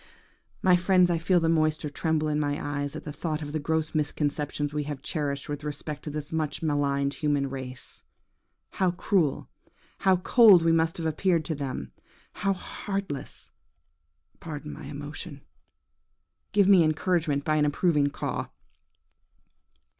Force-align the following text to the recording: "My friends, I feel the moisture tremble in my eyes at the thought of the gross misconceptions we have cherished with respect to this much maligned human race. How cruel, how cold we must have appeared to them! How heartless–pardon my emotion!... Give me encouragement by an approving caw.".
"My 0.63 0.75
friends, 0.75 1.11
I 1.11 1.19
feel 1.19 1.39
the 1.39 1.47
moisture 1.47 1.91
tremble 1.91 2.27
in 2.27 2.39
my 2.39 2.57
eyes 2.59 2.95
at 2.95 3.03
the 3.03 3.11
thought 3.13 3.43
of 3.43 3.51
the 3.51 3.59
gross 3.59 3.93
misconceptions 3.93 4.73
we 4.73 4.85
have 4.85 5.03
cherished 5.03 5.47
with 5.47 5.63
respect 5.63 6.01
to 6.05 6.09
this 6.09 6.31
much 6.31 6.63
maligned 6.63 7.13
human 7.13 7.51
race. 7.51 8.01
How 8.71 8.89
cruel, 8.89 9.47
how 9.99 10.15
cold 10.17 10.63
we 10.63 10.71
must 10.71 10.97
have 10.97 11.05
appeared 11.05 11.45
to 11.45 11.53
them! 11.53 11.91
How 12.33 12.51
heartless–pardon 12.51 14.73
my 14.73 14.85
emotion!... 14.85 15.41
Give 16.51 16.67
me 16.67 16.81
encouragement 16.83 17.45
by 17.45 17.57
an 17.57 17.65
approving 17.65 18.09
caw.". 18.09 18.47